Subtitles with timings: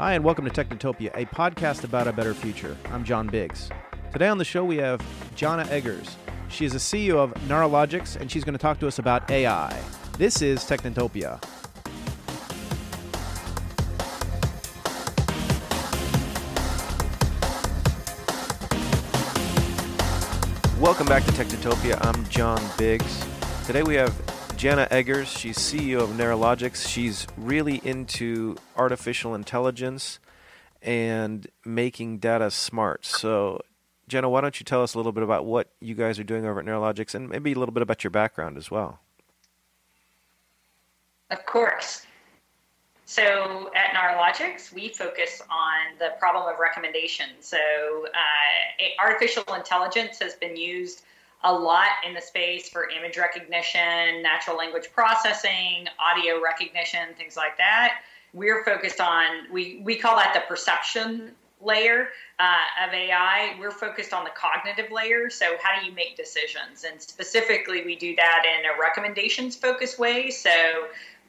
[0.00, 2.74] Hi, and welcome to Technotopia, a podcast about a better future.
[2.86, 3.68] I'm John Biggs.
[4.14, 4.98] Today on the show, we have
[5.36, 6.16] Jana Eggers.
[6.48, 9.30] She is a CEO of Nara Logics, and she's going to talk to us about
[9.30, 9.78] AI.
[10.16, 11.38] This is Technotopia.
[20.80, 22.02] Welcome back to Technotopia.
[22.06, 23.22] I'm John Biggs.
[23.66, 24.18] Today we have
[24.60, 25.28] Jana Eggers.
[25.28, 26.86] She's CEO of Nara Logics.
[26.86, 30.18] She's really into artificial intelligence
[30.82, 33.06] and making data smart.
[33.06, 33.62] So,
[34.06, 36.44] Jenna, why don't you tell us a little bit about what you guys are doing
[36.44, 39.00] over at Nara Logics and maybe a little bit about your background as well?
[41.30, 42.04] Of course.
[43.06, 47.28] So at Nara Logics, we focus on the problem of recommendation.
[47.40, 51.00] So uh, artificial intelligence has been used
[51.44, 57.56] a lot in the space for image recognition, natural language processing, audio recognition, things like
[57.56, 58.02] that.
[58.32, 63.56] We're focused on we we call that the perception layer uh, of AI.
[63.58, 65.30] We're focused on the cognitive layer.
[65.30, 66.84] So how do you make decisions?
[66.84, 70.30] And specifically, we do that in a recommendations focused way.
[70.30, 70.50] So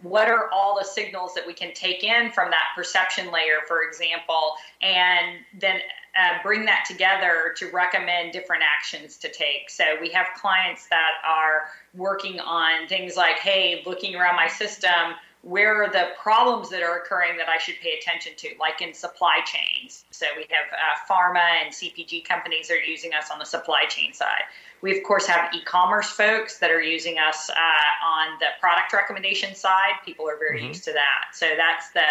[0.02, 3.84] what are all the signals that we can take in from that perception layer, for
[3.84, 5.80] example, and then
[6.20, 9.70] uh, bring that together to recommend different actions to take.
[9.70, 15.16] So we have clients that are working on things like, hey, looking around my system,
[15.44, 18.94] where are the problems that are occurring that I should pay attention to, like in
[18.94, 20.06] supply chains.
[20.12, 23.86] So we have uh, pharma and CPG companies that are using us on the supply
[23.86, 24.44] chain side.
[24.82, 28.94] We, of course, have e commerce folks that are using us uh, on the product
[28.94, 29.94] recommendation side.
[30.06, 30.70] People are very mm-hmm.
[30.70, 31.34] used to that.
[31.36, 32.06] So that's the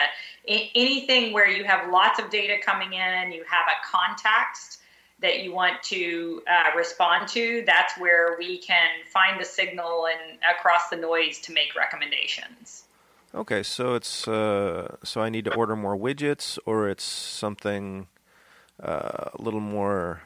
[0.47, 4.79] anything where you have lots of data coming in, you have a context
[5.21, 10.39] that you want to uh, respond to, that's where we can find the signal and
[10.51, 12.85] across the noise to make recommendations.
[13.33, 18.09] Okay, so it's uh, so I need to order more widgets, or it's something
[18.83, 20.23] uh, a little more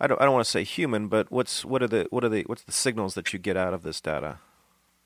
[0.00, 2.28] I don't I don't want to say human, but what's what are the what are
[2.28, 4.38] the what's the signals that you get out of this data?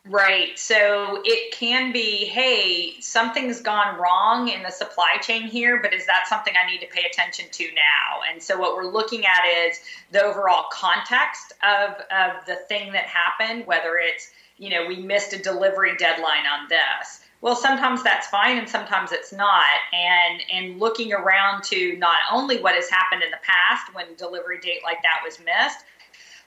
[0.04, 0.58] Right.
[0.58, 6.06] So it can be, hey, something's gone wrong in the supply chain here, but is
[6.06, 8.20] that something I need to pay attention to now?
[8.32, 9.80] And so what we're looking at is
[10.10, 15.34] the overall context of, of the thing that happened, whether it's, you know, we missed
[15.34, 19.64] a delivery deadline on this well sometimes that's fine and sometimes it's not.
[19.92, 24.60] And and looking around to not only what has happened in the past when delivery
[24.60, 25.84] date like that was missed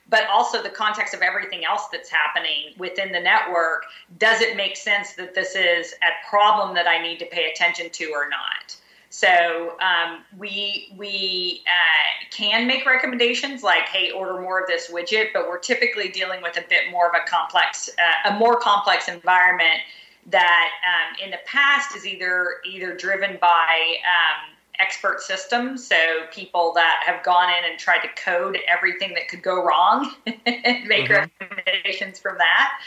[0.10, 3.86] but also the context of everything else that's happening within the network
[4.18, 7.90] does it make sense that this is a problem that i need to pay attention
[7.92, 8.76] to or not?
[9.12, 15.34] So um, we we uh, can make recommendations like, hey, order more of this widget,
[15.34, 19.10] but we're typically dealing with a bit more of a complex, uh, a more complex
[19.10, 19.82] environment
[20.28, 25.96] that um, in the past is either either driven by um, expert systems, so
[26.32, 30.36] people that have gone in and tried to code everything that could go wrong and
[30.88, 31.26] make mm-hmm.
[31.42, 32.80] recommendations from that.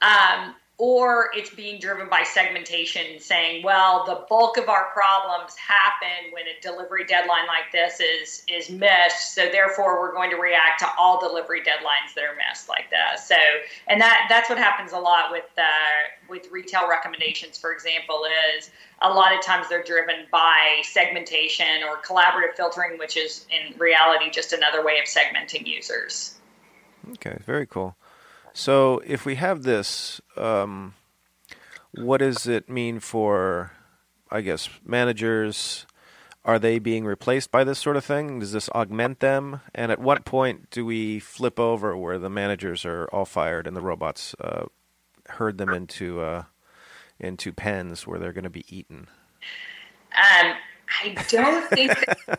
[0.00, 6.32] Um, or it's being driven by segmentation saying well the bulk of our problems happen
[6.32, 9.34] when a delivery deadline like this is is missed.
[9.34, 13.26] So therefore we're going to react to all delivery deadlines that are missed like this
[13.26, 13.34] so
[13.86, 15.62] and that that's what happens a lot with uh,
[16.28, 18.24] with retail recommendations for example
[18.56, 18.70] is
[19.02, 24.30] a lot of times they're driven by segmentation or collaborative filtering which is in reality
[24.30, 26.34] just another way of segmenting users.
[27.12, 27.94] Okay very cool
[28.54, 30.94] so if we have this, um,
[31.94, 33.72] what does it mean for,
[34.30, 35.86] I guess, managers?
[36.44, 38.40] Are they being replaced by this sort of thing?
[38.40, 39.60] Does this augment them?
[39.74, 43.76] And at what point do we flip over where the managers are all fired and
[43.76, 44.66] the robots uh,
[45.28, 46.44] herd them into uh,
[47.20, 49.06] into pens where they're going to be eaten?
[50.16, 50.54] Um,
[51.00, 51.92] I don't think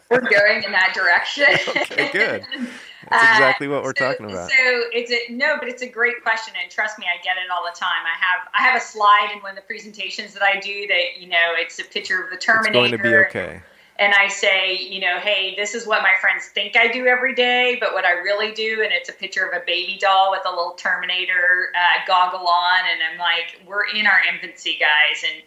[0.09, 1.45] we're going in that direction.
[1.69, 2.45] okay, good.
[3.13, 4.49] That's exactly what we're uh, so, talking about.
[4.49, 7.49] So it's a no, but it's a great question, and trust me, I get it
[7.53, 8.03] all the time.
[8.05, 11.19] I have I have a slide in one of the presentations that I do that
[11.19, 12.85] you know it's a picture of the Terminator.
[12.85, 13.61] It's going to be okay.
[13.99, 17.35] And I say, you know, hey, this is what my friends think I do every
[17.35, 20.41] day, but what I really do, and it's a picture of a baby doll with
[20.47, 25.43] a little Terminator uh, goggle on, and I'm like, we're in our infancy, guys, and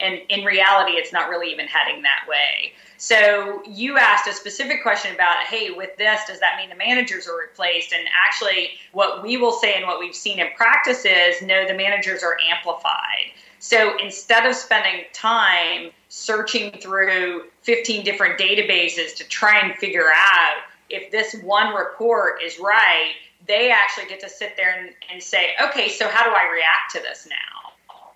[0.00, 2.72] and in reality, it's not really even heading that way.
[2.96, 7.28] So you asked a specific question about, hey, with this, does that mean the managers
[7.28, 7.92] are replaced?
[7.92, 11.74] And actually, what we will say and what we've seen in practice is, no, the
[11.74, 13.32] managers are amplified.
[13.58, 20.62] So instead of spending time searching through 15 different databases to try and figure out
[20.90, 23.12] if this one report is right,
[23.46, 26.92] they actually get to sit there and, and say, okay, so how do I react
[26.92, 27.63] to this now?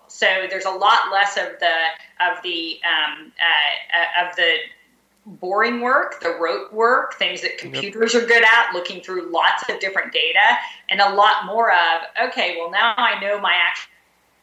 [0.09, 1.75] So there's a lot less of the
[2.19, 4.57] of the um, uh, of the
[5.25, 8.23] boring work, the rote work, things that computers yep.
[8.23, 10.57] are good at, looking through lots of different data,
[10.89, 13.91] and a lot more of, okay, well, now I know my actual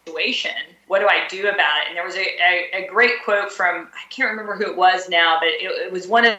[0.04, 0.52] situation.
[0.86, 1.88] What do I do about it?
[1.88, 5.08] And there was a, a, a great quote from, I can't remember who it was
[5.08, 6.38] now, but it, it was one of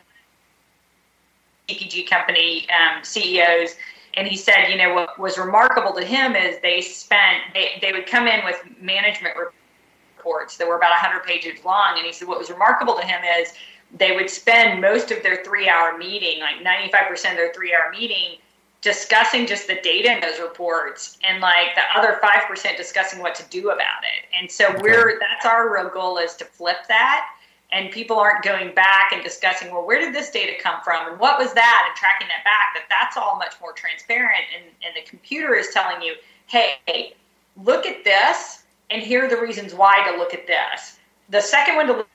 [1.67, 3.75] the CPG company um, CEOs.
[4.17, 7.91] And he said, you know, what was remarkable to him is they spent, they, they
[7.91, 11.93] would come in with management reports that were about 100 pages long.
[11.97, 13.53] And he said, what was remarkable to him is
[13.95, 17.91] they would spend most of their three hour meeting, like 95% of their three hour
[17.91, 18.39] meeting,
[18.81, 23.43] discussing just the data in those reports and like the other 5% discussing what to
[23.49, 24.25] do about it.
[24.35, 24.81] And so okay.
[24.81, 27.27] we're, that's our real goal is to flip that.
[27.71, 31.19] And people aren't going back and discussing, well, where did this data come from and
[31.19, 34.43] what was that and tracking that back, that that's all much more transparent.
[34.55, 36.15] And, and the computer is telling you,
[36.45, 37.13] hey,
[37.61, 40.97] look at this and here are the reasons why to look at this.
[41.29, 42.07] The second one to look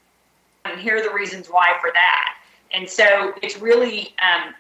[0.65, 2.37] and here are the reasons why for that.
[2.71, 4.55] And so it's really um,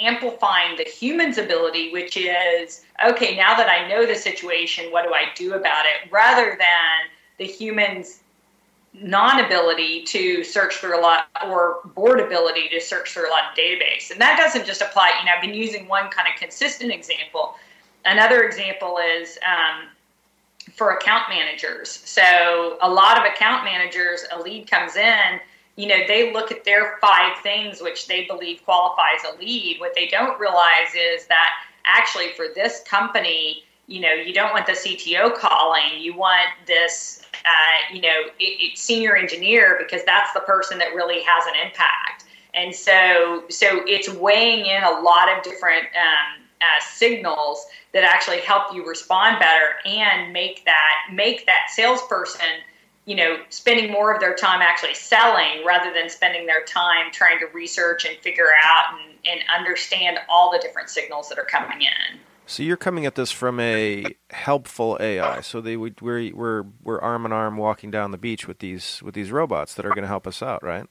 [0.00, 5.14] amplifying the human's ability, which is okay, now that I know the situation, what do
[5.14, 6.10] I do about it?
[6.10, 7.08] Rather than
[7.38, 8.20] the human's
[8.92, 13.44] non ability to search through a lot or board ability to search through a lot
[13.50, 14.10] of database.
[14.10, 17.54] And that doesn't just apply, you know, I've been using one kind of consistent example.
[18.04, 19.88] Another example is um,
[20.72, 22.00] for account managers.
[22.04, 25.40] So a lot of account managers, a lead comes in,
[25.76, 29.78] you know, they look at their five things which they believe qualifies a lead.
[29.78, 31.52] What they don't realize is that
[31.84, 35.98] actually for this company, you know, you don't want the CTO calling.
[35.98, 40.94] You want this, uh, you know, it, it senior engineer because that's the person that
[40.94, 42.24] really has an impact.
[42.54, 48.40] And so, so it's weighing in a lot of different um, uh, signals that actually
[48.40, 52.60] help you respond better and make that make that salesperson
[53.06, 57.38] you know spending more of their time actually selling rather than spending their time trying
[57.38, 61.80] to research and figure out and, and understand all the different signals that are coming
[61.80, 62.20] in
[62.50, 65.40] so you're coming at this from a helpful AI.
[65.40, 69.14] So they we're we're we're arm in arm walking down the beach with these with
[69.14, 70.86] these robots that are going to help us out, right?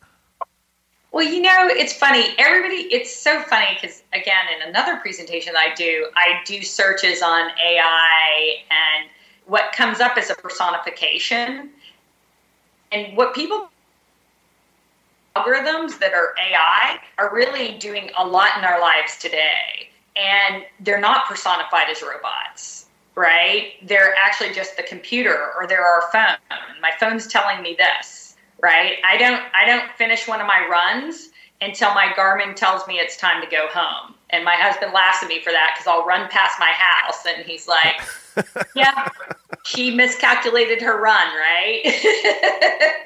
[1.11, 2.33] Well, you know, it's funny.
[2.37, 7.49] Everybody, it's so funny because, again, in another presentation I do, I do searches on
[7.61, 9.09] AI, and
[9.45, 11.71] what comes up is a personification.
[12.91, 13.69] And what people
[15.35, 19.89] algorithms that are AI are really doing a lot in our lives today.
[20.19, 23.73] And they're not personified as robots, right?
[23.83, 26.37] They're actually just the computer or they're our phone.
[26.81, 28.19] My phone's telling me this
[28.61, 28.97] right?
[29.05, 31.29] I don't I don't finish one of my runs
[31.61, 34.15] until my Garmin tells me it's time to go home.
[34.29, 37.45] And my husband laughs at me for that because I'll run past my house and
[37.45, 39.09] he's like, "Yeah,
[39.65, 41.81] she miscalculated her run, right?"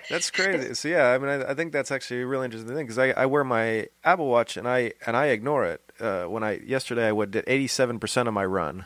[0.10, 0.74] that's crazy.
[0.74, 3.12] So yeah, I mean, I, I, think that's actually a really interesting thing because I,
[3.12, 5.82] I wear my Apple Watch and I and I ignore it.
[6.00, 8.86] Uh, when I yesterday I did eighty seven percent of my run,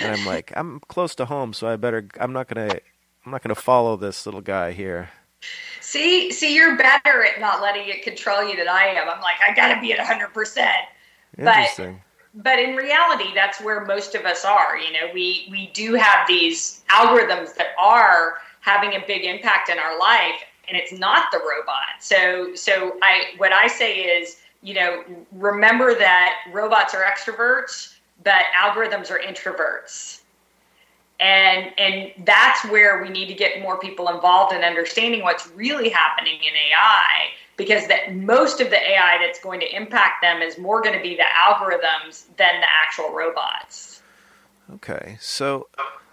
[0.00, 2.06] and I'm like, I'm close to home, so I better.
[2.18, 2.78] I'm not gonna.
[3.24, 5.10] I'm not gonna follow this little guy here.
[5.80, 9.08] See, see, you're better at not letting it control you than I am.
[9.08, 10.32] I'm like, I got to be at 100.
[10.32, 10.86] percent
[11.38, 12.00] Interesting.
[12.34, 14.78] But, but in reality, that's where most of us are.
[14.78, 19.78] You know, we we do have these algorithms that are having a big impact in
[19.78, 22.00] our life, and it's not the robot.
[22.00, 28.44] So, so I what I say is, you know, remember that robots are extroverts, but
[28.60, 30.22] algorithms are introverts
[31.22, 35.88] and and that's where we need to get more people involved in understanding what's really
[35.88, 40.58] happening in AI because that most of the AI that's going to impact them is
[40.58, 44.02] more going to be the algorithms than the actual robots.
[44.74, 45.68] Okay, so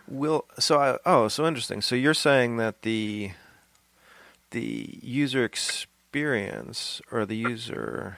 [0.08, 1.82] will so I, oh so interesting.
[1.82, 3.32] So you're saying that the
[4.52, 8.18] the user experience or the user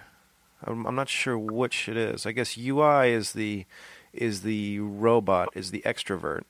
[0.64, 2.26] I'm, I'm not sure which it is.
[2.26, 3.66] I guess UI is the
[4.14, 6.44] is the robot is the extrovert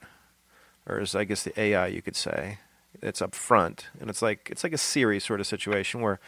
[0.88, 2.60] or is I guess the AI you could say.
[3.02, 6.20] It's up front, and it's like it's like a Siri sort of situation where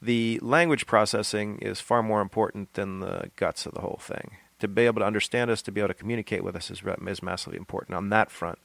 [0.00, 4.36] the language processing is far more important than the guts of the whole thing.
[4.60, 7.22] To be able to understand us, to be able to communicate with us is, is
[7.22, 8.58] massively important on that front.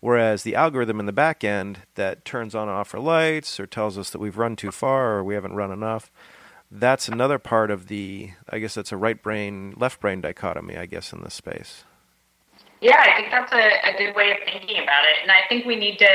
[0.00, 3.66] Whereas the algorithm in the back end that turns on and off our lights or
[3.66, 6.10] tells us that we've run too far or we haven't run enough,
[6.74, 10.86] that's another part of the, I guess that's a right brain, left brain dichotomy, I
[10.86, 11.84] guess, in this space.
[12.80, 15.22] Yeah, I think that's a, a good way of thinking about it.
[15.22, 16.08] And I think we need to,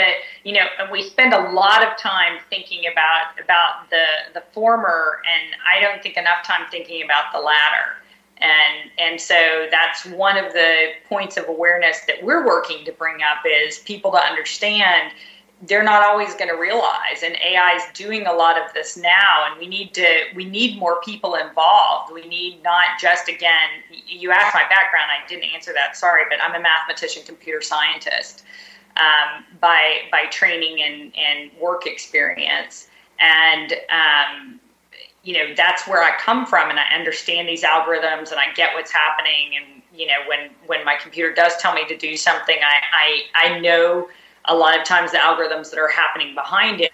[0.44, 5.56] you know, we spend a lot of time thinking about about the the former and
[5.66, 7.96] I don't think enough time thinking about the latter.
[8.40, 13.22] And and so that's one of the points of awareness that we're working to bring
[13.22, 15.14] up is people to understand
[15.64, 19.46] they're not always going to realize and ai is doing a lot of this now
[19.50, 22.14] and we need to we need more people involved.
[22.14, 23.70] We need not just again
[24.08, 28.44] you asked my background i didn't answer that sorry but i'm a mathematician computer scientist
[28.98, 32.90] um, by by training and, and work experience.
[33.20, 34.60] And um,
[35.24, 38.74] you know that's where i come from and i understand these algorithms and i get
[38.76, 42.56] what's happening and you know when when my computer does tell me to do something
[42.64, 44.08] i i, I know
[44.48, 46.92] a lot of times the algorithms that are happening behind it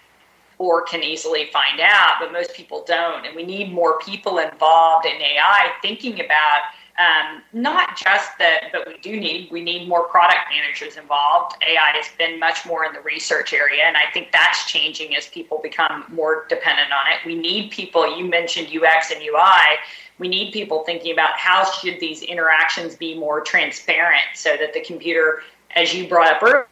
[0.58, 3.26] or can easily find out, but most people don't.
[3.26, 6.60] And we need more people involved in AI thinking about
[6.96, 11.56] um, not just that, but we do need we need more product managers involved.
[11.66, 15.26] AI has been much more in the research area, and I think that's changing as
[15.26, 17.26] people become more dependent on it.
[17.26, 18.16] We need people.
[18.16, 19.78] You mentioned UX and UI.
[20.20, 24.80] We need people thinking about how should these interactions be more transparent, so that the
[24.80, 25.40] computer,
[25.74, 26.68] as you brought up earlier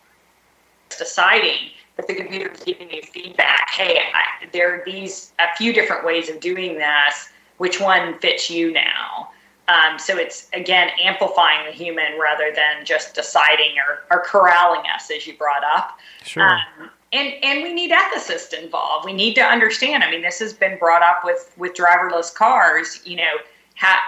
[0.97, 3.71] deciding that the computer is giving you feedback.
[3.71, 7.31] Hey, I, there are these a few different ways of doing this.
[7.59, 9.31] Which one fits you now?
[9.69, 15.11] Um, so it's again amplifying the human rather than just deciding or, or corralling us,
[15.11, 15.99] as you brought up.
[16.25, 16.43] Sure.
[16.43, 19.05] Um, and and we need ethicists involved.
[19.05, 20.03] We need to understand.
[20.03, 23.01] I mean, this has been brought up with with driverless cars.
[23.05, 23.35] You know,
[23.75, 23.99] how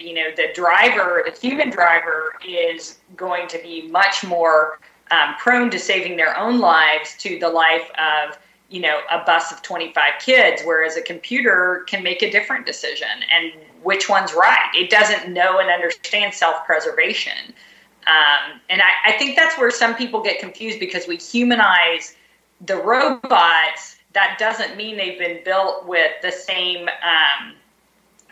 [0.00, 5.70] you know the driver the human driver is going to be much more um, prone
[5.70, 8.38] to saving their own lives to the life of
[8.68, 13.08] you know a bus of 25 kids whereas a computer can make a different decision
[13.32, 13.52] and
[13.86, 14.68] which one's right.
[14.74, 17.54] It doesn't know and understand self-preservation.
[18.08, 22.16] Um, and I, I think that's where some people get confused because we humanize
[22.66, 23.96] the robots.
[24.12, 27.54] That doesn't mean they've been built with the same um,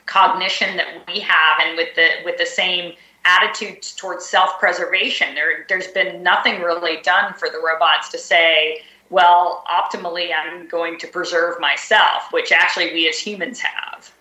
[0.06, 2.94] cognition that we have and with the with the same
[3.24, 5.34] attitudes towards self-preservation.
[5.34, 10.98] There there's been nothing really done for the robots to say well optimally i'm going
[10.98, 14.12] to preserve myself which actually we as humans have.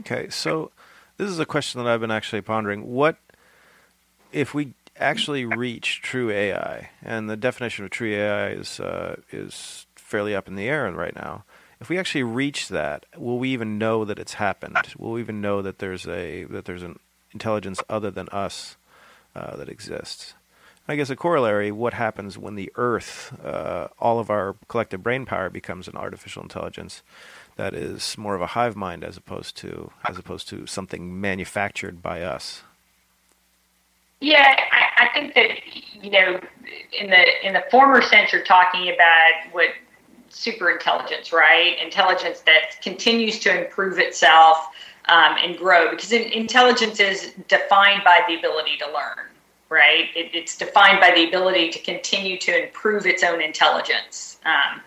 [0.00, 0.70] Okay so
[1.16, 2.86] this is a question that i've been actually pondering.
[2.86, 3.16] What
[4.32, 9.86] if we actually reach true ai and the definition of true ai is uh, is
[9.96, 11.44] fairly up in the air right now
[11.80, 14.76] if we actually reach that, will we even know that it's happened?
[14.98, 16.98] Will we even know that there's a that there's an
[17.32, 18.76] intelligence other than us
[19.34, 20.34] uh, that exists?
[20.86, 25.24] I guess a corollary: what happens when the Earth, uh, all of our collective brain
[25.24, 27.02] power, becomes an artificial intelligence
[27.56, 32.02] that is more of a hive mind as opposed to as opposed to something manufactured
[32.02, 32.62] by us?
[34.20, 35.50] Yeah, I, I think that
[36.02, 36.40] you know,
[36.98, 39.68] in the in the former sense, you're talking about what
[40.30, 41.76] super intelligence, right?
[41.82, 44.68] Intelligence that continues to improve itself
[45.08, 49.26] um, and grow because intelligence is defined by the ability to learn,
[49.68, 50.06] right?
[50.14, 54.38] It, it's defined by the ability to continue to improve its own intelligence.
[54.44, 54.80] Um,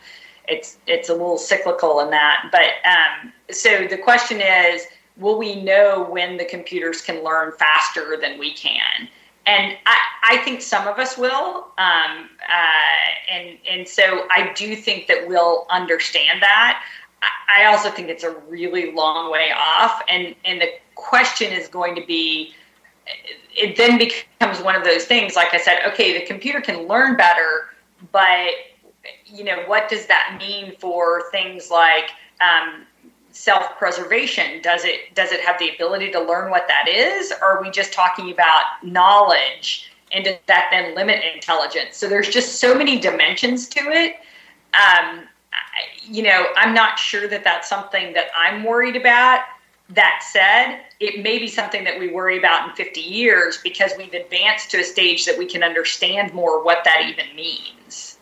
[0.47, 4.83] it's it's a little cyclical in that, but um, so the question is,
[5.17, 9.07] will we know when the computers can learn faster than we can?
[9.45, 14.75] And I, I, think some of us will, um, uh, and and so I do
[14.75, 16.83] think that we'll understand that.
[17.55, 21.95] I, also think it's a really long way off, and and the question is going
[21.95, 22.53] to be.
[23.55, 25.35] It then becomes one of those things.
[25.35, 27.69] Like I said, okay, the computer can learn better,
[28.11, 28.49] but
[29.25, 32.85] you know what does that mean for things like um,
[33.33, 34.61] self-preservation?
[34.61, 37.33] Does it does it have the ability to learn what that is?
[37.41, 41.97] Or are we just talking about knowledge and does that then limit intelligence?
[41.97, 44.15] So there's just so many dimensions to it.
[44.73, 45.27] Um,
[46.05, 49.41] you know i'm not sure that that's something that i'm worried about.
[49.89, 54.13] That said it may be something that we worry about in 50 years because we've
[54.13, 58.17] advanced to a stage that we can understand more what that even means.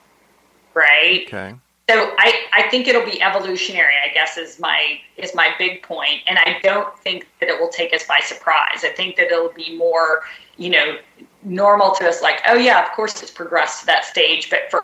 [0.74, 1.24] Right?
[1.28, 1.56] Okay
[1.92, 6.22] so I, I think it'll be evolutionary i guess is my is my big point.
[6.28, 8.84] And i don't think that it will take us by surprise.
[8.84, 10.22] I think that it'll be more
[10.58, 10.98] you know
[11.44, 14.84] normal to us like oh yeah of course it's progressed to that stage but for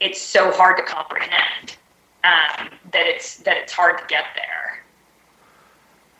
[0.00, 1.76] it's so hard to comprehend
[2.24, 4.84] um, that it's that it's hard to get there.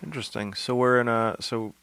[0.03, 0.55] Interesting.
[0.55, 1.75] So we're in a so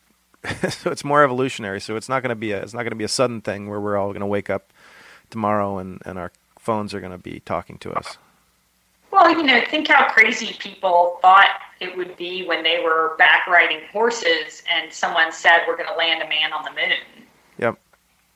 [0.69, 1.81] so it's more evolutionary.
[1.81, 3.69] So it's not going to be a it's not going to be a sudden thing
[3.69, 4.71] where we're all going to wake up
[5.29, 6.31] tomorrow and and our
[6.65, 8.17] phones are going to be talking to us.
[9.11, 13.47] Well, you know, think how crazy people thought it would be when they were back
[13.47, 17.25] riding horses and someone said, We're going to land a man on the moon.
[17.59, 17.79] Yep.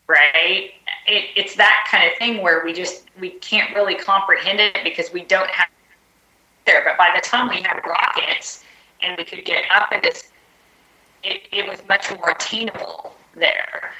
[0.07, 0.71] Right?
[1.05, 5.11] It, it's that kind of thing where we just we can't really comprehend it because
[5.11, 5.67] we don't have
[6.65, 6.81] there.
[6.85, 8.63] But by the time we had rockets
[9.01, 10.29] and we could get up into this,
[11.23, 13.91] it, it was much more attainable there.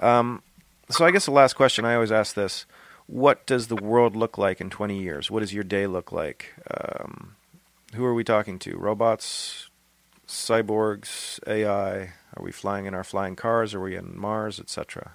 [0.00, 0.42] Um,
[0.90, 2.66] so I guess the last question I always ask this:
[3.06, 5.30] What does the world look like in 20 years?
[5.30, 6.54] What does your day look like?
[6.70, 7.36] Um,
[7.94, 8.76] who are we talking to?
[8.76, 9.68] Robots,
[10.26, 12.12] cyborgs, AI?
[12.36, 13.74] Are we flying in our flying cars?
[13.74, 15.12] Are we in Mars, etc.?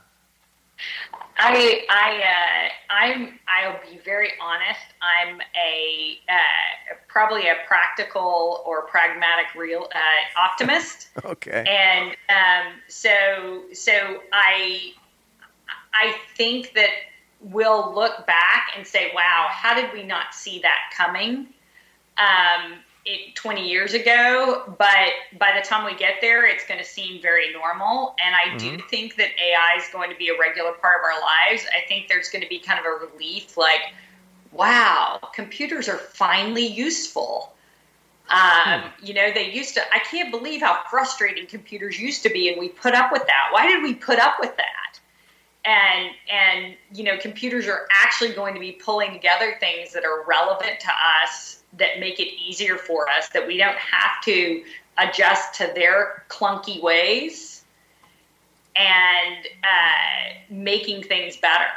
[1.38, 4.79] I I uh, I'm I'll be very honest.
[5.01, 11.10] I'm a uh, probably a practical or pragmatic real uh, optimist.
[11.25, 11.65] okay.
[11.67, 14.93] And um, so so I
[15.93, 16.89] I think that
[17.41, 21.48] we'll look back and say, "Wow, how did we not see that coming?"
[22.17, 26.86] Um, it, 20 years ago, but by the time we get there, it's going to
[26.86, 28.15] seem very normal.
[28.24, 28.77] And I mm-hmm.
[28.77, 31.65] do think that AI is going to be a regular part of our lives.
[31.75, 33.93] I think there's going to be kind of a relief like,
[34.51, 37.55] wow, computers are finally useful.
[38.29, 39.05] Um, hmm.
[39.05, 42.60] You know, they used to, I can't believe how frustrating computers used to be, and
[42.60, 43.50] we put up with that.
[43.51, 45.00] Why did we put up with that?
[45.63, 50.25] And, and, you know, computers are actually going to be pulling together things that are
[50.25, 50.89] relevant to
[51.24, 54.63] us that make it easier for us, that we don't have to
[54.98, 57.63] adjust to their clunky ways
[58.75, 61.70] and uh, making things better.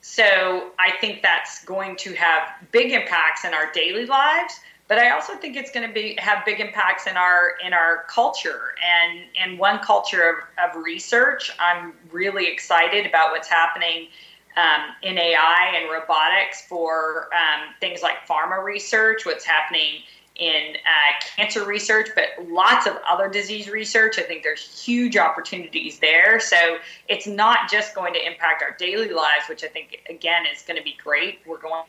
[0.00, 5.10] So I think that's going to have big impacts in our daily lives, but I
[5.10, 9.20] also think it's going to be have big impacts in our in our culture and
[9.40, 11.50] and one culture of, of research.
[11.58, 14.08] I'm really excited about what's happening
[14.56, 20.02] um, in AI and robotics for um, things like pharma research, what's happening
[20.36, 24.18] in uh, cancer research, but lots of other disease research.
[24.18, 26.40] I think there's huge opportunities there.
[26.40, 30.62] So it's not just going to impact our daily lives, which I think, again, is
[30.62, 31.38] going to be great.
[31.46, 31.84] We're going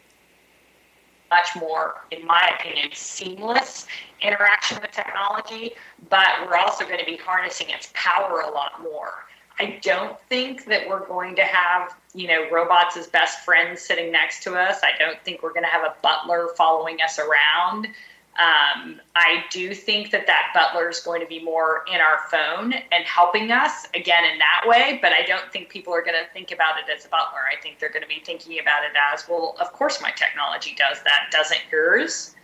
[1.29, 3.88] much more, in my opinion, seamless
[4.22, 5.72] interaction with technology,
[6.10, 9.25] but we're also going to be harnessing its power a lot more.
[9.60, 14.12] I don't think that we're going to have, you know, robots as best friends sitting
[14.12, 14.81] next to us.
[14.83, 17.88] I don't think we're going to have a butler following us around.
[18.37, 22.74] Um, I do think that that butler is going to be more in our phone
[22.74, 26.29] and helping us again in that way, but I don't think people are going to
[26.33, 27.39] think about it as a butler.
[27.50, 30.75] I think they're going to be thinking about it as, well, of course my technology
[30.77, 32.35] does that, doesn't yours?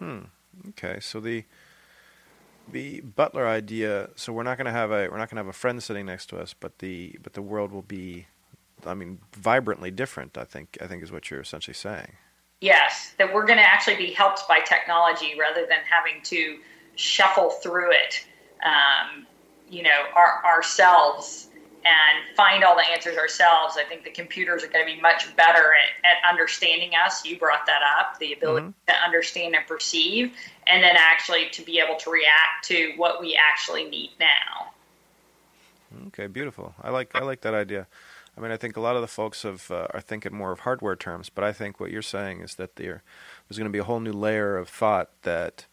[0.00, 0.18] Hmm.
[0.70, 0.98] Okay.
[1.00, 1.44] So the
[2.70, 4.10] the butler idea.
[4.16, 6.06] So we're not going to have a we're not going to have a friend sitting
[6.06, 8.26] next to us, but the but the world will be,
[8.84, 10.36] I mean, vibrantly different.
[10.36, 12.14] I think I think is what you're essentially saying.
[12.64, 16.60] Yes, that we're going to actually be helped by technology rather than having to
[16.96, 18.26] shuffle through it,
[18.64, 19.26] um,
[19.68, 21.50] you know, our, ourselves
[21.84, 23.76] and find all the answers ourselves.
[23.78, 27.22] I think the computers are going to be much better at, at understanding us.
[27.22, 28.88] You brought that up the ability mm-hmm.
[28.88, 30.32] to understand and perceive,
[30.66, 34.72] and then actually to be able to react to what we actually need now.
[36.06, 36.74] Okay, beautiful.
[36.82, 37.86] I like I like that idea.
[38.36, 40.60] I mean, I think a lot of the folks have, uh, are thinking more of
[40.60, 43.02] hardware terms, but I think what you're saying is that there,
[43.48, 45.66] there's going to be a whole new layer of thought that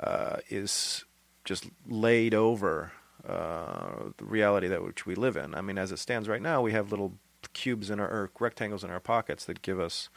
[0.00, 1.04] uh, is
[1.44, 2.92] just laid over
[3.26, 5.54] uh, the reality that which we live in.
[5.54, 7.14] I mean, as it stands right now, we have little
[7.52, 10.08] cubes in our or rectangles in our pockets that give us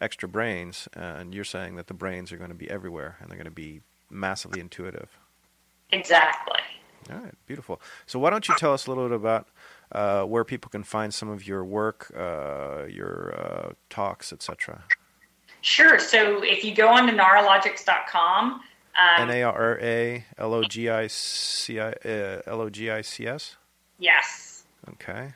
[0.00, 3.36] extra brains, and you're saying that the brains are going to be everywhere and they're
[3.36, 5.18] going to be massively intuitive.
[5.90, 6.60] Exactly.
[7.10, 7.80] All right, beautiful.
[8.06, 9.48] So why don't you tell us a little bit about
[9.92, 14.84] uh, where people can find some of your work, uh, your uh, talks, etc.
[15.60, 15.98] Sure.
[15.98, 18.60] So if you go on to naralogics.com, um,
[19.18, 23.00] N A R A L O G I C I uh, L O G I
[23.02, 23.56] C S.
[23.98, 24.64] Yes.
[24.90, 25.32] Okay.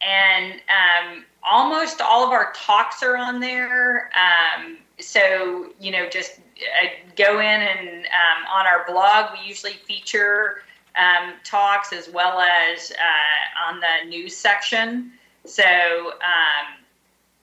[0.00, 4.10] And um, almost all of our talks are on there.
[4.14, 9.74] Um, so you know, just uh, go in and um, on our blog, we usually
[9.86, 10.62] feature
[10.96, 15.12] um, talks as well as uh, on the news section.
[15.44, 16.84] So um,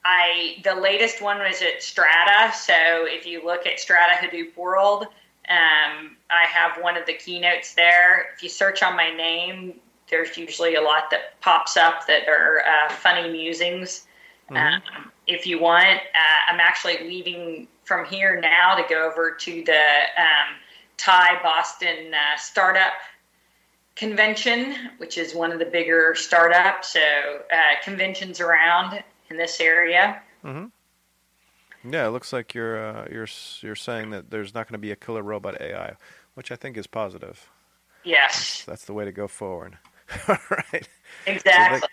[0.03, 2.53] I the latest one was at Strata.
[2.55, 5.07] So if you look at Strata Hadoop World,
[5.49, 8.27] um, I have one of the keynotes there.
[8.35, 9.79] If you search on my name,
[10.09, 14.07] there's usually a lot that pops up that are uh, funny musings.
[14.49, 14.57] Mm-hmm.
[14.57, 19.63] Um, if you want, uh, I'm actually leaving from here now to go over to
[19.63, 19.83] the
[20.17, 20.55] um,
[20.97, 22.93] TiE Boston uh, Startup
[23.95, 26.93] convention, which is one of the bigger startups.
[26.93, 30.21] So uh, conventions around in this area.
[30.43, 30.65] Mm-hmm.
[31.91, 33.27] Yeah, it looks like you're uh, you're
[33.61, 35.93] you're saying that there's not going to be a killer robot AI,
[36.33, 37.49] which I think is positive.
[38.03, 39.77] Yes, that's, that's the way to go forward.
[40.27, 40.87] All right.
[41.27, 41.79] Exactly.
[41.79, 41.91] So, th-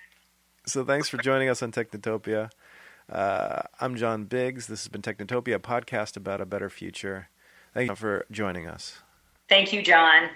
[0.67, 2.51] so, thanks for joining us on Technotopia.
[3.11, 4.67] Uh, I'm John Biggs.
[4.67, 7.29] This has been Technotopia, a podcast about a better future.
[7.75, 9.03] Thank you for joining us.
[9.49, 10.31] Thank you, John.